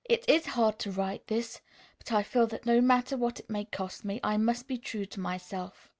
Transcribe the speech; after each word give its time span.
It 0.05 0.27
is 0.27 0.47
hard 0.57 0.79
to 0.79 0.89
write 0.91 1.27
this, 1.27 1.61
but 1.99 2.11
I 2.11 2.23
feel 2.23 2.47
that 2.47 2.65
no 2.65 2.81
matter 2.81 3.15
what 3.15 3.39
it 3.39 3.51
may 3.51 3.65
cost 3.65 4.03
me 4.03 4.19
I 4.23 4.35
must 4.35 4.67
be 4.67 4.79
true 4.79 5.05
to 5.05 5.19
myself. 5.19 5.89